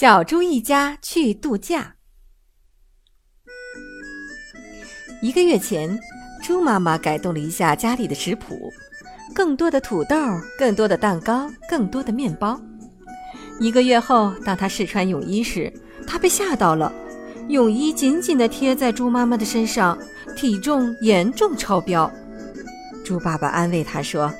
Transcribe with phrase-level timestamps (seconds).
[0.00, 1.96] 小猪一家去度假。
[5.20, 5.98] 一个月前，
[6.40, 8.72] 猪妈妈改动了一下家里的食谱，
[9.34, 10.14] 更多的土豆，
[10.56, 12.60] 更多的蛋糕，更多的面包。
[13.58, 15.72] 一个月后，当她试穿泳衣时，
[16.06, 16.92] 她被吓到了，
[17.48, 19.98] 泳衣紧紧地贴在猪妈妈的身上，
[20.36, 22.08] 体重严重超标。
[23.04, 24.32] 猪爸爸安慰她说：“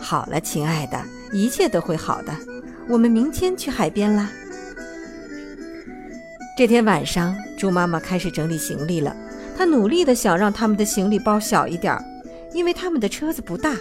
[0.00, 0.98] 好了，亲爱的，
[1.30, 2.34] 一切都会好的。
[2.88, 4.32] 我们明天去海边啦。”
[6.58, 9.14] 这天晚上，猪妈妈开始整理行李了。
[9.56, 12.04] 她努力地想让他们的行李包小一点儿，
[12.52, 13.76] 因为他们的车子不大。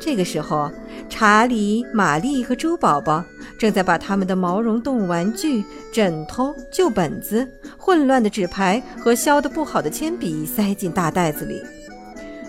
[0.00, 0.68] 这个时候，
[1.08, 3.22] 查理、玛丽和猪宝宝
[3.56, 11.62] 正在把他们的毛绒动物玩具、枕头、旧本子、混乱的纸牌和削得不好的铅笔塞进大袋子里。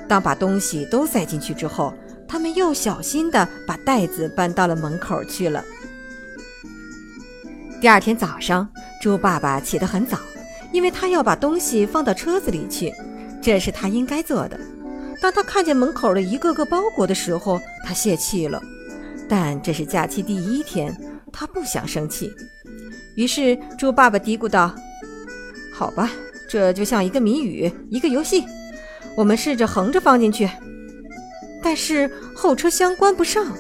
[0.07, 1.93] 当把东西都塞进去之后，
[2.27, 5.63] 他们又小心地把袋子搬到了门口去了。
[7.79, 8.67] 第二天早上。
[9.07, 10.17] 猪爸爸起得很早，
[10.73, 12.93] 因为他要把东西放到车子里去，
[13.41, 14.59] 这是他应该做的。
[15.21, 18.61] 当他看见门口的一个个包裹的时候，他泄气了。
[19.29, 20.93] 但这是假期第一天，
[21.31, 22.29] 他不想生气。
[23.15, 24.75] 于是猪爸爸嘀咕道
[25.73, 26.11] ：“好吧，
[26.49, 28.43] 这就像一个谜语，一个游戏。
[29.15, 30.49] 我们试着横着放进去，
[31.63, 33.55] 但是后车厢关不上。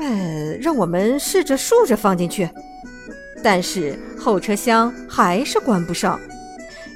[0.00, 2.50] 呃，让我们试着竖着放进去。”
[3.42, 6.20] 但是后车厢还是关不上，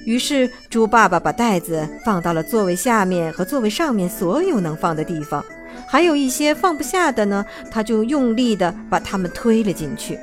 [0.04, 5.44] 于是猪爸爸把袋子放到了座位下面和座位上面所有能放的地方，
[5.88, 10.18] 还有一些放不下的呢，他就用力地把它们推了进去。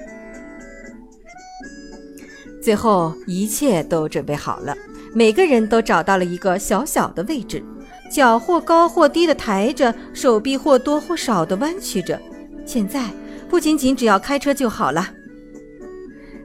[2.62, 4.76] 最后一切都准备好了，
[5.16, 7.64] 每个人都找到了一个小小的位置，
[8.12, 12.22] 脚或高或低地抬着，手臂或多或少地弯曲着。
[12.64, 13.10] 现在
[13.50, 15.10] 不仅仅只要开车就好了。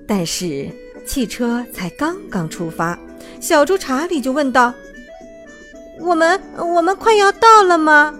[0.07, 0.69] 但是
[1.05, 2.99] 汽车才刚刚出发，
[3.41, 4.73] 小猪查理就问道
[6.01, 8.15] ：“我们我们快要到了吗？”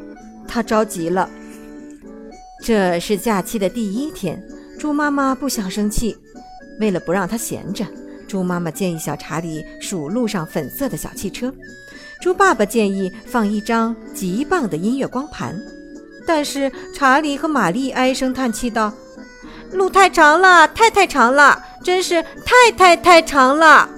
[0.49, 1.29] 他着急了。
[2.63, 4.43] 这是假期的第一天，
[4.79, 6.17] 猪妈妈不想生气。
[6.81, 7.87] 为了不让它闲着，
[8.27, 11.53] 猪妈妈建议小查理数路上粉色的小汽车。
[12.21, 15.57] 猪爸爸建议放一张极棒的音乐光盘。
[16.27, 18.93] 但是查理和玛丽唉声叹气道
[19.73, 23.89] ：“路太长了，太太长了。”真是太太太长了，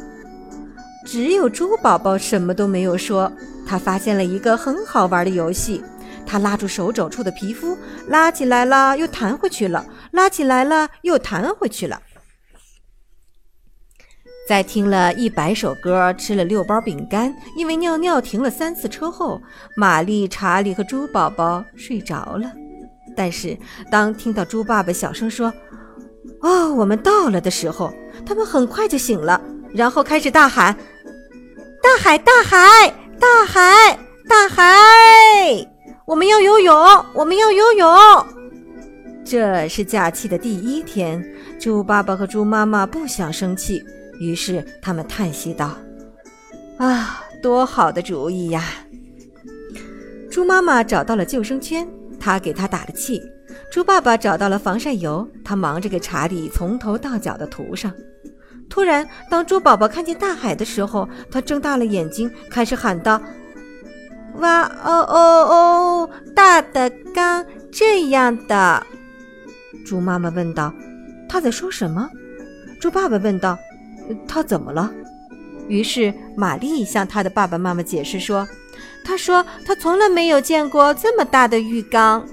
[1.06, 3.32] 只有猪宝宝什么都没有说。
[3.66, 5.82] 他发现了一个很好玩的游戏，
[6.26, 7.78] 他拉住手肘处的皮肤，
[8.08, 12.02] 拉起来了又弹回去了，拉起来了又弹回去了。
[14.46, 19.40] 在听了一百首歌，吃了六包饼干，因为尿尿停了三次车后，
[19.78, 22.52] 玛丽、查理和猪宝宝睡着了。
[23.16, 23.56] 但是
[23.90, 25.50] 当听到猪爸爸小声说。
[26.40, 27.92] 哦，我们到了的时候，
[28.24, 29.40] 他们很快就醒了，
[29.74, 30.76] 然后开始大喊
[31.82, 32.88] ：“大海，大海，
[33.18, 34.64] 大海，大海！
[36.06, 36.74] 我们要游泳，
[37.12, 38.26] 我们要游泳！”
[39.24, 41.22] 这是假期的第一天，
[41.58, 43.84] 猪爸爸和猪妈妈不想生气，
[44.20, 45.76] 于是他们叹息道
[46.78, 48.64] ：“啊，多好的主意呀！”
[50.30, 51.86] 猪妈妈找到了救生圈，
[52.18, 53.20] 她给他打了气。
[53.70, 57.92] 猪爸爸找到了防晒油，他忙着给查理从头到脚的涂上。
[58.68, 63.20] 突然，当猪宝宝看见大海的时候，他睁大了眼睛，开始喊道
[64.40, 68.86] ：“哇哦哦哦，大的缸这样的！”
[69.86, 70.72] 猪妈妈问道
[71.28, 72.08] ：“他在说什么？”
[72.80, 73.58] 猪爸爸问道
[74.26, 74.90] ：“他怎么了？”
[75.68, 78.48] 于是玛丽向他的爸爸妈妈解释说
[79.04, 82.26] ：“他说他从来没有见过这么大的浴缸。”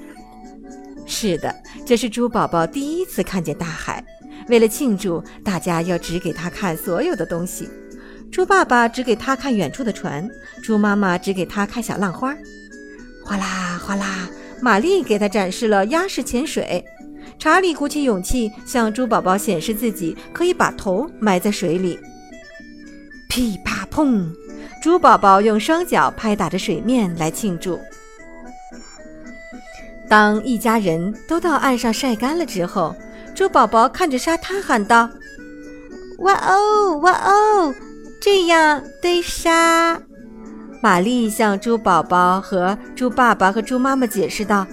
[1.06, 1.56] 是的，
[1.86, 4.04] 这是猪宝宝第一次看见大海。
[4.48, 7.70] 为了庆祝，大家要指给他看所有的东西。
[8.32, 10.28] 猪爸爸指给他看远处的船，
[10.62, 12.36] 猪妈妈指给他看小浪花。
[13.24, 14.30] 哗啦哗啦，
[14.62, 16.84] 玛丽给他展示了鸭式潜水。
[17.40, 22.00] 查理鼓起勇气向猪宝宝显示自己可以把头埋在水里。
[23.30, 24.28] 噼啪砰，
[24.82, 27.80] 猪宝宝用双脚拍打着水面来庆祝。
[30.08, 32.96] 当一家人都到岸上晒干了之后，
[33.34, 35.10] 猪宝宝看着沙滩喊道
[36.20, 37.74] ：“哇哦，哇哦，
[38.22, 40.00] 这样堆沙！”
[40.82, 44.68] 玛丽向猪宝宝和猪爸爸和猪妈妈解释道：“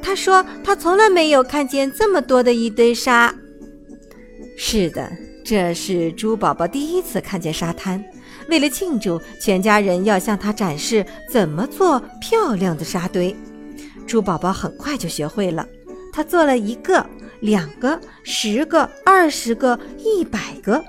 [0.00, 3.34] 她说她从来没有看见这么多的一堆沙。”
[4.56, 5.10] 是的，
[5.44, 8.02] 这是猪宝宝第一次看见沙滩。
[8.48, 13.36] 为了庆祝，全家人要向他展示怎么做漂亮的沙堆。
[14.06, 15.66] 猪宝宝很快就学会了，
[16.12, 17.04] 他做了一个、
[17.40, 20.82] 两个、十个、二十个、一百个。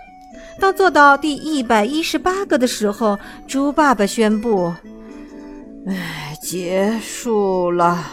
[0.60, 3.18] 当做到第一百一十八个的时候，
[3.48, 4.74] 猪爸爸宣布
[5.88, 8.06] ：“哎，结束了。”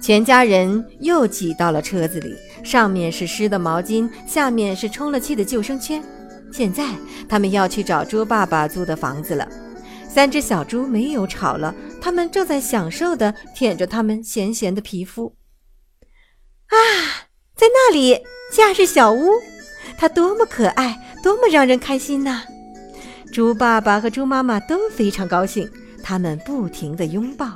[0.00, 2.34] 全家人又挤到了车子里，
[2.64, 6.02] 上面是湿的毛巾，下面是充了气的救生圈。
[6.52, 6.88] 现在
[7.28, 9.46] 他们要去找猪爸爸租的房子了。
[10.12, 15.34] 三只小猪没有吵了，它们正在享受地舔着它们咸咸的皮肤。
[16.66, 16.76] 啊，
[17.56, 18.20] 在那里！
[18.52, 19.30] 假日小屋，
[19.96, 22.42] 它多么可爱，多么让人开心呐！
[23.32, 25.66] 猪爸爸和猪妈妈都非常高兴，
[26.02, 27.46] 他们不停地拥抱。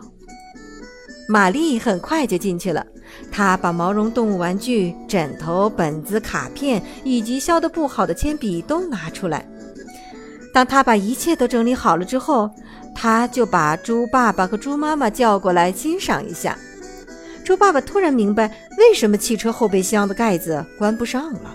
[1.28, 2.86] 玛丽很快就进去了，
[3.30, 9.46] 她把毛绒动物玩具、枕头、本子、卡片以及削得不好的铅笔都拿出来。
[10.56, 12.50] 当他把一切都整理好了之后，
[12.94, 16.56] 他就把猪爸爸和猪妈妈叫过来欣赏一下。
[17.44, 18.48] 猪爸爸突然明白
[18.78, 21.54] 为什么汽车后备箱的盖子关不上了，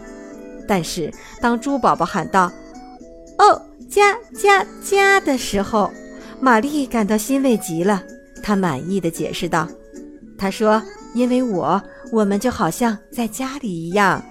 [0.68, 1.12] 但是
[1.42, 2.52] 当猪宝宝喊道
[3.40, 3.60] “哦，
[3.90, 5.92] 加加加”的时候，
[6.40, 8.04] 玛丽感到欣慰极了。
[8.44, 9.68] 她满意的解释道
[10.38, 10.80] ：“她说，
[11.16, 11.82] 因为我，
[12.12, 14.24] 我们就好像在家里一样，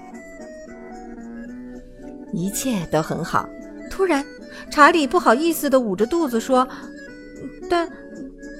[2.32, 3.48] 一切都很好。”
[3.90, 4.24] 突然，
[4.70, 6.66] 查理不好意思的捂着肚子说
[7.68, 7.90] ：“但……”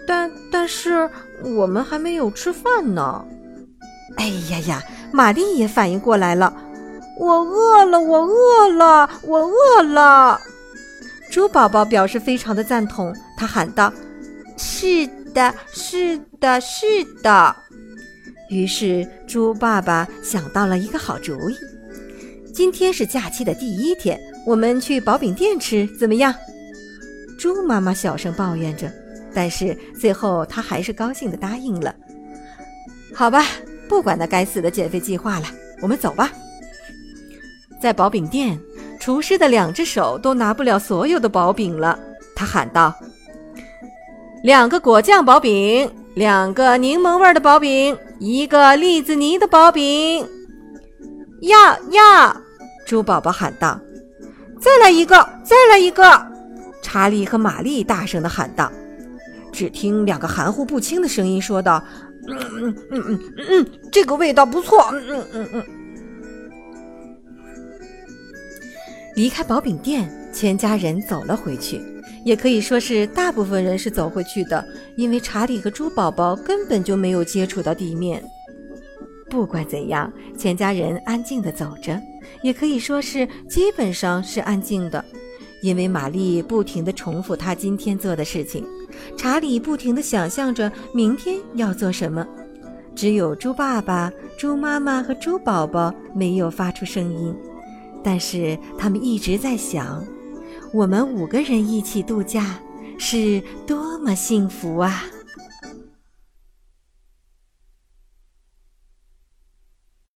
[0.07, 1.09] 但但是
[1.45, 3.25] 我们还没有吃饭呢。
[4.17, 4.83] 哎呀呀！
[5.13, 6.53] 玛丽也反应过来了，
[7.17, 10.41] 我饿了，我饿了，我饿了。
[11.31, 13.93] 猪宝宝表示非常的赞同，他喊道
[14.59, 16.85] ：“是的，是的，是
[17.23, 17.55] 的。”
[18.51, 21.57] 于是猪爸爸想到了一个好主意：
[22.53, 26.35] 今天是假期的第一天，我们去薄饼店吃，怎么样？
[27.39, 28.91] 猪妈妈小声抱怨着。
[29.33, 31.95] 但是最后，她还是高兴地答应了。
[33.15, 33.45] 好吧，
[33.89, 35.47] 不管那该死的减肥计划了，
[35.81, 36.33] 我们走吧。
[37.81, 38.59] 在薄饼店，
[38.99, 41.99] 厨师的两只手都拿不了所有的薄饼了。
[42.35, 42.95] 他喊道
[44.43, 50.27] ：“两个果酱薄饼，两个柠檬味的薄饼，一个栗子泥的薄饼。”
[51.43, 52.37] 要要！
[52.85, 53.81] 猪宝宝喊道
[54.61, 56.27] ：“再来一个，再来一个！”
[56.83, 58.71] 查理和玛丽大声地喊道。
[59.53, 61.83] 只听两个含糊不清的声音说道
[62.29, 65.65] ：“嗯嗯嗯嗯嗯，这个味道不错。”嗯嗯嗯嗯。
[69.17, 71.83] 离开薄饼店，全家人走了回去，
[72.25, 74.65] 也可以说是大部分人是走回去的，
[74.97, 78.23] 因为查理和猪宝宝根本就没有接触到地面。
[79.31, 81.99] 不管怎样，全家人安静地走着，
[82.43, 85.03] 也可以说是基本上是安静的。
[85.63, 88.67] 因为玛丽不停地重复她今天做的事情，
[89.17, 92.27] 查理不停地想象着明天要做什么，
[92.95, 97.35] 只有猪爸爸、猪妈妈和猪宝宝没有发出声音，
[98.03, 100.03] 但是他们一直在想：
[100.73, 102.59] 我们五个人一起度假
[102.99, 105.05] 是多么幸福啊！